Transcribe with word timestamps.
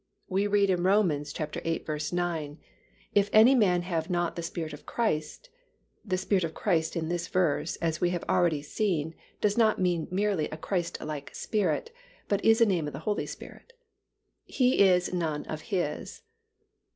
We 0.27 0.47
read 0.47 0.71
in 0.71 0.81
Rom. 0.81 1.09
viii. 1.09 1.99
9, 2.13 2.57
"If 3.13 3.29
any 3.31 3.53
man 3.53 3.83
have 3.83 4.09
not 4.09 4.35
the 4.35 4.41
Spirit 4.41 4.73
of 4.73 4.87
Christ 4.87 5.51
(the 6.03 6.17
Spirit 6.17 6.43
of 6.43 6.55
Christ 6.55 6.95
in 6.95 7.07
this 7.07 7.27
verse, 7.27 7.75
as 7.83 8.01
we 8.01 8.09
have 8.09 8.23
already 8.27 8.63
seen, 8.63 9.13
does 9.41 9.59
not 9.59 9.77
mean 9.77 10.07
merely 10.09 10.49
a 10.49 10.57
Christlike 10.57 11.35
spirit, 11.35 11.91
but 12.27 12.43
is 12.43 12.59
a 12.61 12.65
name 12.65 12.87
of 12.87 12.93
the 12.93 12.97
Holy 13.05 13.27
Spirit) 13.27 13.73
he 14.43 14.79
is 14.79 15.13
none 15.13 15.45
of 15.45 15.69
His." 15.69 16.23